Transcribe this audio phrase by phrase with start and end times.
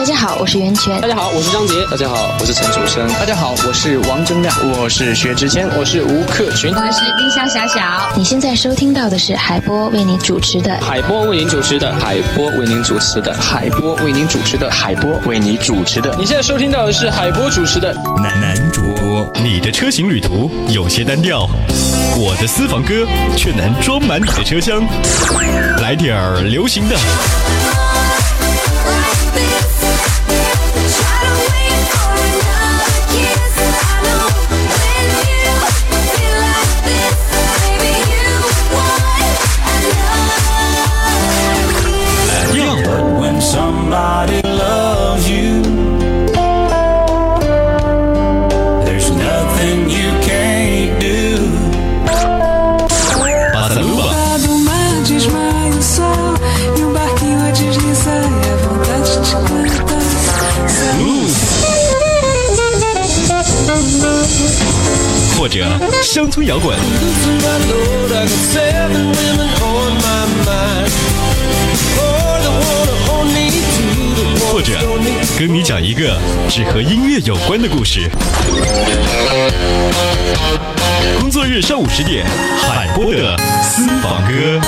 [0.00, 0.98] 大家好，我是袁泉。
[0.98, 1.74] 大家好，我是张杰。
[1.90, 3.06] 大家好，我是陈楚生。
[3.18, 4.56] 大家好，我是王铮亮。
[4.72, 5.68] 我是薛之谦。
[5.76, 6.72] 我是吴克群。
[6.74, 7.82] 我是丁香小小。
[8.16, 16.16] 你现在收听到的是海波为你主持的海波为您主持的海波为您主持的海波为您主持的海波为您主持的。
[16.18, 19.30] 你现在收听到的是海波主持的男男主播。
[19.34, 21.46] 你的车型旅途有些单调，
[22.16, 23.06] 我的私房歌
[23.36, 24.82] 却能装满你的车厢。
[25.82, 26.96] 来点儿流行的。
[74.60, 74.78] 或者
[75.38, 78.10] 跟你讲一个只和音乐有关的故事。
[81.18, 82.26] 工作日上午十点，
[82.68, 84.60] 海波的私房歌。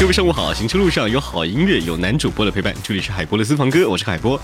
[0.00, 4.40] 各位上午好，行车路上有好音乐，有男主播的陪伴，这里是海波的私房歌，我是海波。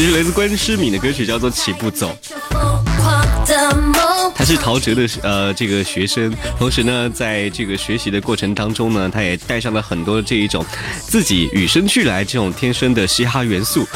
[0.00, 0.06] 头。
[0.06, 2.16] 这是来自关诗敏的歌曲，叫做《起步走》。
[4.34, 10.64] 他是陶喆的呃这个学生，同时呢，在这个学习的过程当中呢，他也带上了很多这一种
[11.00, 13.86] 自己与生俱来这种天生的嘻哈元素。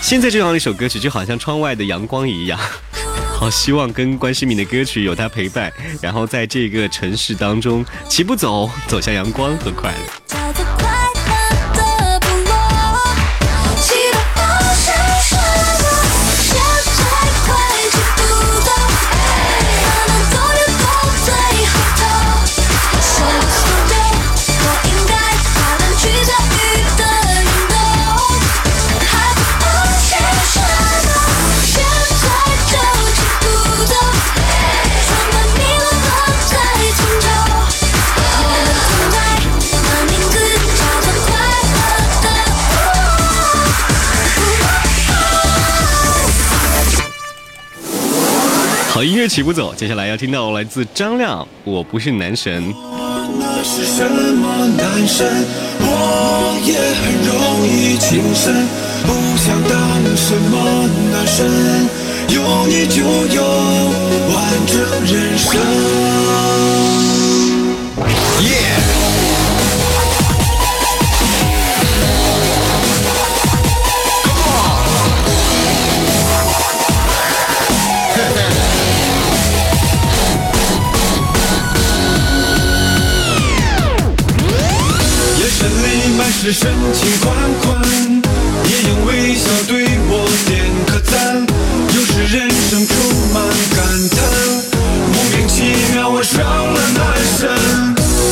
[0.00, 2.58] 现在这样一首歌曲，就好像窗外的阳光一样，
[3.36, 10.21] 好希望跟关诗敏的歌曲有他陪伴，然后在这个城市当中齐步走，走向阳光和快乐。
[49.02, 52.72] 好音乐起步走，接下来要听到来自张亮，《我不是男神》。
[53.36, 55.26] 那是什么男神？
[55.80, 58.54] 我也很容易情深。
[59.02, 59.76] 不想当
[60.14, 61.50] 什么男神，
[62.28, 63.02] 有你就
[63.34, 63.42] 有
[64.32, 64.38] 完
[64.68, 64.78] 整
[65.12, 65.50] 人生。
[68.38, 68.54] 眼
[86.42, 87.80] 是深情款款，
[88.66, 90.50] 也用微笑对我点
[90.86, 91.46] 个赞。
[91.94, 92.94] 有时人生充
[93.32, 93.46] 满
[93.76, 93.78] 感
[94.10, 94.18] 叹，
[95.14, 97.00] 莫名其妙我上了男
[97.38, 97.46] 神。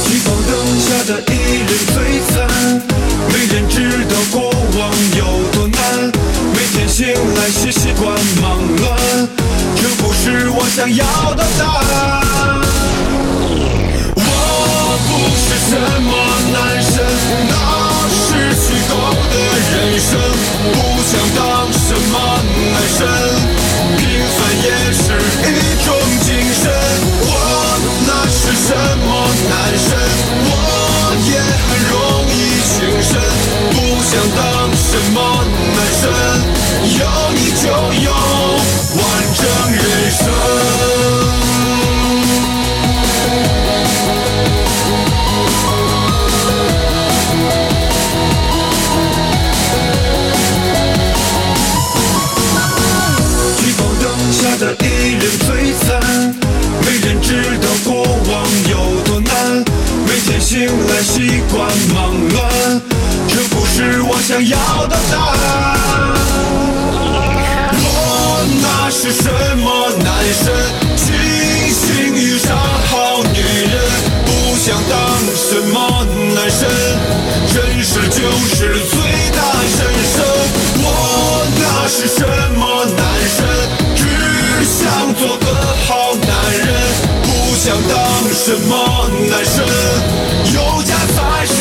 [0.09, 1.95] 聚光灯下的一人璀
[2.35, 2.83] 璨，
[3.31, 3.79] 没人知
[4.13, 4.81] 道过往
[5.17, 5.23] 有
[5.53, 5.79] 多难。
[6.53, 8.11] 每天醒来是习惯
[8.43, 8.91] 忙乱，
[9.77, 11.90] 这不是我想要的答案。
[74.63, 75.01] 想当
[75.35, 76.05] 什么
[76.35, 76.69] 男神，
[77.49, 79.01] 真实就是最
[79.35, 79.79] 大神
[80.13, 80.23] 圣。
[80.83, 80.85] 我
[81.59, 82.21] 那是什
[82.59, 83.39] 么男神？
[83.97, 84.05] 只
[84.67, 85.47] 想做个
[85.87, 86.29] 好男
[86.59, 86.69] 人，
[87.23, 87.99] 不想当
[88.35, 89.65] 什么男神，
[90.53, 91.57] 有家才是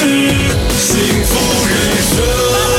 [0.78, 1.32] 幸福
[1.70, 1.74] 人
[2.04, 2.79] 生。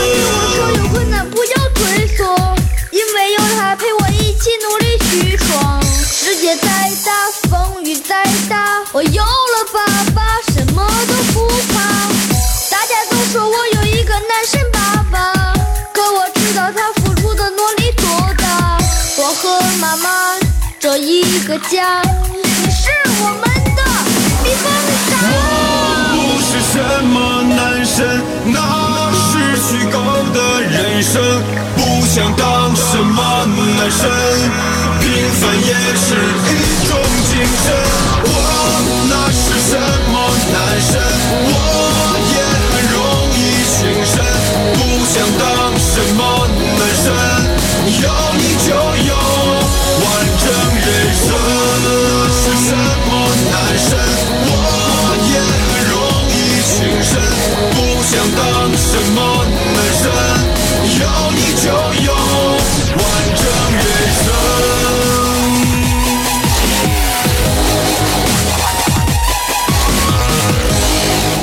[19.40, 19.48] 和
[19.80, 20.10] 妈妈
[20.78, 22.90] 这一个家，你是
[23.22, 23.42] 我们
[23.74, 23.80] 的
[24.44, 24.70] 避风
[25.08, 25.12] 港。
[26.12, 26.76] 我不是什
[27.08, 27.16] 么
[27.48, 28.60] 男神，那
[29.16, 29.96] 是虚构
[30.34, 31.16] 的人生。
[31.74, 33.18] 不想当什么
[33.56, 34.04] 男神，
[35.00, 35.08] 平
[35.40, 36.06] 凡也是
[36.44, 37.32] 一种精
[37.64, 37.72] 神。
[38.22, 38.28] 我
[39.08, 39.72] 那是什
[40.12, 40.14] 么
[40.52, 41.00] 男神，
[41.48, 41.56] 我
[42.28, 43.00] 也很容
[43.32, 44.20] 易情深。
[44.76, 44.78] 不
[45.08, 45.40] 想当
[45.80, 46.20] 什么，
[47.98, 48.72] 有你就
[49.08, 49.39] 有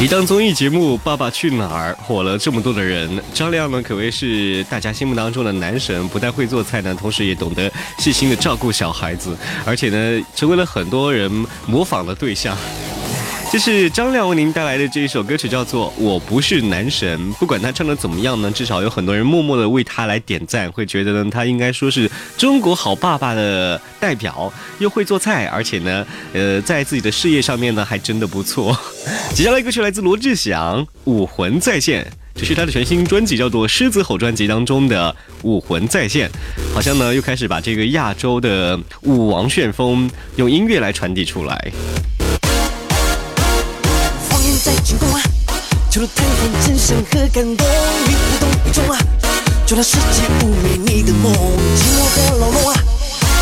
[0.10, 11.30] 当综艺节目《爸爸去哪儿》火了这么多的人，张亮呢可谓是大家心目当中的男神，不但会做菜呢，同时也懂得细心的照顾小孩子，而且呢成为了很多人
[11.66, 12.58] 模仿的对象。
[13.50, 17.18] 这是张亮为您带来的这一首歌曲，叫做《我不是男神》。
[17.36, 28.78] 不管他唱的怎么样呢，至少有很多人默默的为他来点赞，会觉得呢他应该说是中国好爸爸的代表，又会做菜，而且呢，呃，在自己的事业上面呢还真的不错。
[29.34, 32.04] 接下来歌曲来自罗志祥，《武魂再现》。
[32.36, 35.12] 这是他的全新专辑，叫做《狮子吼》专辑当中的
[35.42, 36.30] 《武魂再现》，
[36.76, 41.72] 好像呢又开始把这个亚洲的武王旋风用音乐来传递出来。
[44.68, 45.22] 在进攻啊，
[45.90, 47.66] 除了贪恋真相和感动，
[48.06, 49.00] 你无动于衷啊，
[49.66, 52.76] 就让世界污蔑你的梦，寂寞的牢笼啊，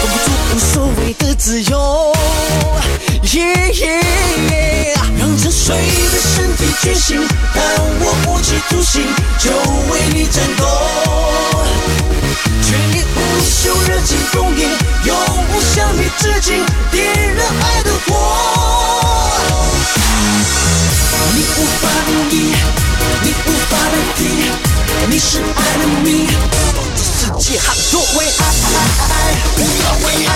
[0.03, 2.13] 关不住无所谓的自由。
[3.24, 4.03] Yeah, yeah,
[4.51, 7.20] yeah 让沉睡的身体觉醒，
[7.55, 7.63] 让
[8.01, 9.01] 我无期徒刑，
[9.39, 9.50] 就
[9.91, 10.63] 为你战斗。
[12.62, 14.70] 全力无休，热情奉迎，
[15.05, 15.17] 永
[15.51, 18.54] 不向你致敬，点燃爱的火。
[23.25, 24.22] 你无法代替，
[25.10, 26.27] 你是爱的谜。
[26.96, 28.39] 这世界好多为爱，
[29.58, 30.29] 为爱，为爱，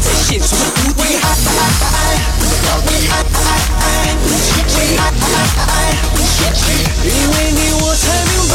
[0.00, 1.24] 在现实的无敌，为爱，
[2.40, 3.14] 为爱，为爱。
[8.40, 8.47] 自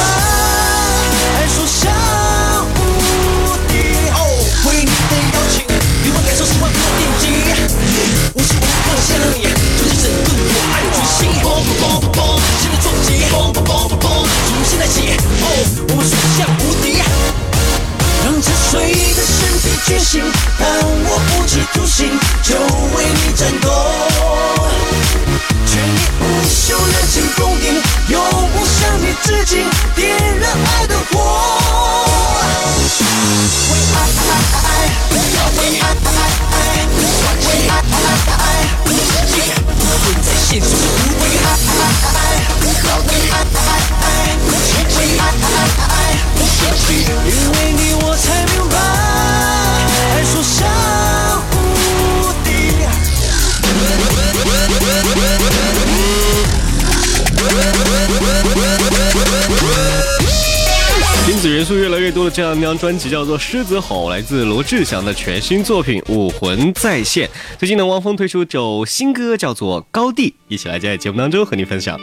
[62.63, 67.27] 张专辑叫做《狮子吼》，来自罗志祥的全新作品《武魂再现》。
[67.59, 71.99] 最近呢，汪峰推出一首新歌，叫做《高地》，一起来在节目当中和你分享。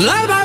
[0.00, 0.39] Live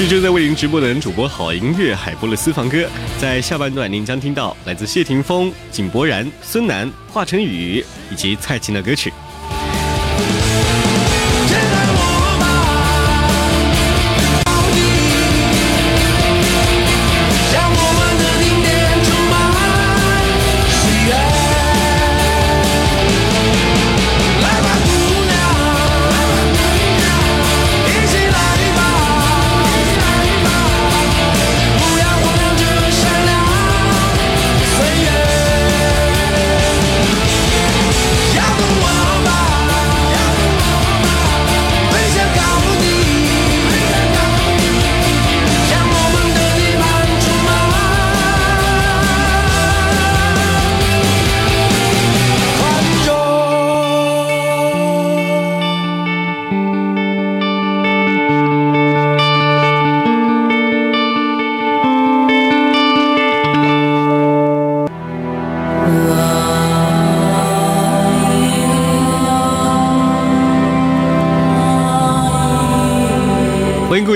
[0.00, 2.88] 是正在为您直播的主播好音乐海波的私房歌，
[3.18, 9.12] 在下半段您将听到来自谢霆锋、井柏然、孙楠、华晨宇以及蔡琴的歌曲。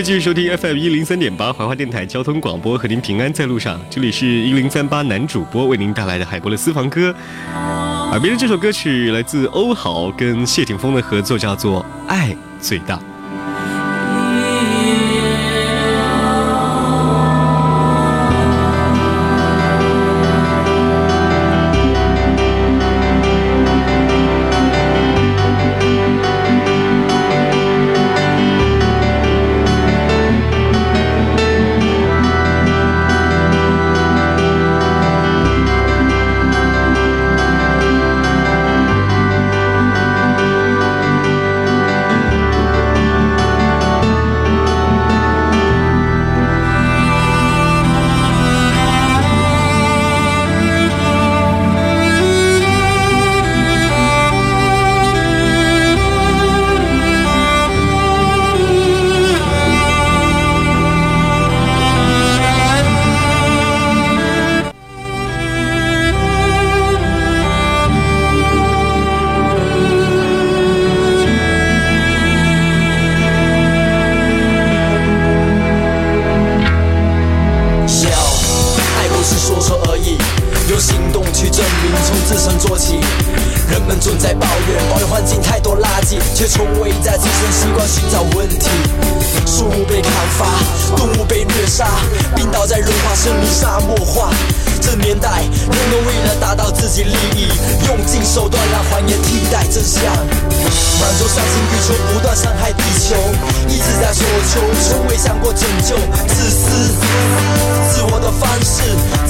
[0.04, 3.80] 继续收听 FM 一零三点八怀化电台交通广播，和您平安在路上。
[3.88, 7.14] 这里是一零三八男主播为您带来的海波的私房歌。
[7.54, 12.96] 耳边的这首歌曲来自欧豪跟谢霆锋的合作，叫做《爱最大》。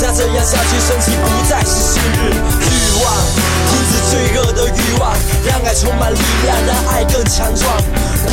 [0.05, 2.69] 再这样下去，生气不再是昔日欲
[3.01, 3.09] 望。
[3.65, 5.17] 停止罪恶的欲望，
[5.49, 7.65] 让爱充满力量，让爱更强壮。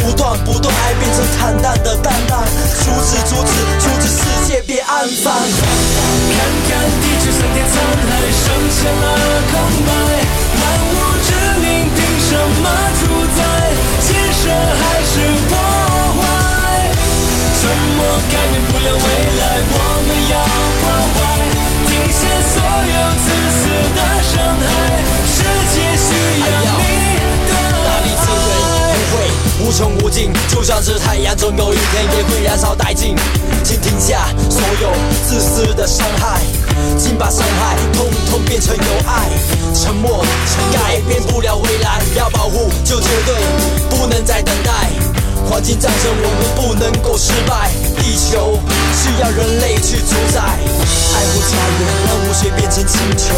[0.04, 2.43] 不断不断，爱变成坦荡的担当。
[2.43, 4.19] 阻止阻止阻止，世
[4.52, 5.32] 界别肮脏。
[5.32, 6.36] 看
[6.67, 9.06] 看地球上天沧海，剩下了
[9.48, 9.56] 空
[9.88, 9.89] 白。
[10.60, 10.93] 万物
[11.24, 11.32] 之
[11.63, 12.67] 灵凭什么
[13.00, 13.39] 主宰？
[14.02, 14.12] 建
[14.43, 15.15] 设还是
[15.48, 15.56] 破
[16.19, 16.91] 坏？
[17.62, 17.63] 沉
[17.95, 19.06] 默改变不了未
[19.39, 19.41] 来，
[19.72, 20.34] 我们要
[20.82, 21.17] 关怀，
[30.62, 33.15] 就像是太阳，总有一天也会燃烧殆尽。
[33.63, 34.91] 请停下所有
[35.28, 36.39] 自私的伤害，
[37.00, 39.26] 请把伤害统统变成有爱。
[39.74, 40.24] 沉默
[40.71, 43.34] 改变不了未来，要保护就绝对
[43.89, 44.71] 不能再等待。
[45.50, 48.60] 环境战争我们不能够失败，地球
[49.02, 50.41] 需要人类去主宰。
[50.41, 53.34] 爱护家园，让污水变成清泉；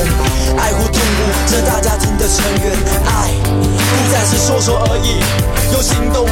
[0.59, 2.75] 爱护动物，这大家庭的成员。
[3.05, 5.23] 爱不再是说说而已，
[5.71, 6.22] 用行动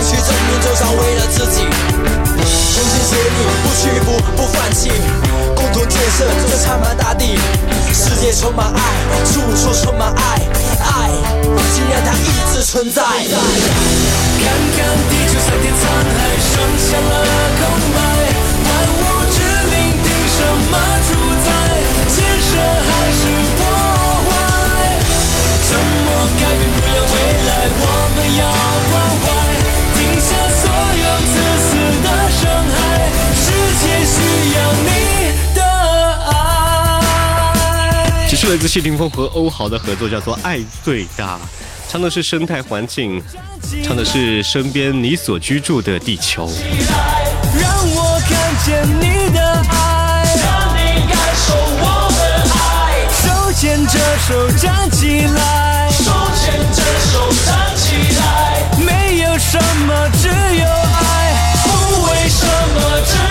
[4.36, 4.92] 不放弃，
[5.56, 7.38] 共同建设这苍茫大地。
[7.94, 8.80] 世界充满爱，
[9.26, 10.20] 处处充满爱，
[10.80, 11.10] 爱，
[11.74, 13.02] 请让它一直存在。
[13.04, 13.06] 看
[14.76, 14.80] 看
[15.10, 17.14] 地球上天沧海，剩下了
[17.60, 17.62] 空
[17.94, 17.98] 白。
[18.64, 20.38] 万物之灵凭什
[20.72, 20.74] 么
[21.08, 21.10] 主
[21.44, 21.48] 宰？
[22.08, 22.50] 建设
[22.88, 23.22] 还是
[23.58, 23.60] 破
[24.28, 24.32] 坏？
[25.68, 25.70] 沉
[26.06, 26.08] 默
[26.40, 27.14] 改变不了未
[27.48, 27.84] 来，我
[28.16, 28.42] 们要
[38.32, 41.36] 这是来自谢霆锋和欧豪的合作，叫做《爱最大》，
[41.90, 43.22] 唱的是生态环境，
[43.84, 46.50] 唱的是身边你所居住的地球。
[47.60, 52.22] 让我看见你的爱，让你感受我的
[52.56, 56.06] 爱，手牵着手站起来，手
[56.40, 63.31] 牵着手站起来，没有什么，只有爱，不为什么，只。